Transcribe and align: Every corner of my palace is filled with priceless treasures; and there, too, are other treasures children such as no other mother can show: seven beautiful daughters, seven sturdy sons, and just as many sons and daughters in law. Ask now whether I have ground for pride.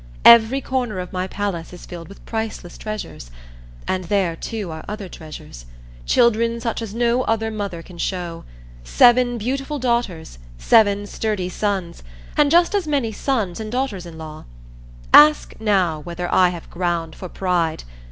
Every 0.25 0.61
corner 0.61 0.97
of 0.97 1.13
my 1.13 1.27
palace 1.27 1.73
is 1.73 1.85
filled 1.85 2.07
with 2.07 2.25
priceless 2.25 2.75
treasures; 2.75 3.29
and 3.87 4.05
there, 4.05 4.35
too, 4.35 4.71
are 4.71 4.83
other 4.87 5.07
treasures 5.07 5.67
children 6.07 6.59
such 6.59 6.81
as 6.81 6.95
no 6.95 7.21
other 7.25 7.51
mother 7.51 7.83
can 7.83 7.99
show: 7.99 8.43
seven 8.83 9.37
beautiful 9.37 9.77
daughters, 9.77 10.39
seven 10.57 11.05
sturdy 11.05 11.49
sons, 11.49 12.01
and 12.35 12.49
just 12.49 12.73
as 12.73 12.87
many 12.87 13.11
sons 13.11 13.59
and 13.59 13.71
daughters 13.71 14.07
in 14.07 14.17
law. 14.17 14.45
Ask 15.13 15.53
now 15.59 15.99
whether 15.99 16.33
I 16.33 16.49
have 16.49 16.71
ground 16.71 17.15
for 17.15 17.29
pride. 17.29 17.83